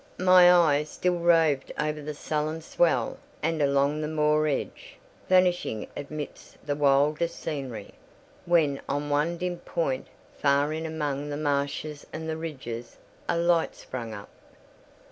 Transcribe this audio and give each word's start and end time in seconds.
My 0.17 0.51
eye 0.51 0.83
still 0.85 1.19
roved 1.19 1.71
over 1.79 2.01
the 2.01 2.15
sullen 2.15 2.63
swell 2.63 3.19
and 3.43 3.61
along 3.61 4.01
the 4.01 4.07
moor 4.07 4.47
edge, 4.47 4.95
vanishing 5.29 5.85
amidst 5.95 6.57
the 6.65 6.75
wildest 6.75 7.39
scenery, 7.39 7.93
when 8.47 8.79
at 8.89 8.95
one 8.95 9.37
dim 9.37 9.57
point, 9.59 10.07
far 10.35 10.73
in 10.73 10.87
among 10.87 11.29
the 11.29 11.37
marshes 11.37 12.07
and 12.11 12.27
the 12.27 12.35
ridges, 12.35 12.97
a 13.29 13.37
light 13.37 13.75
sprang 13.75 14.11
up. 14.11 14.29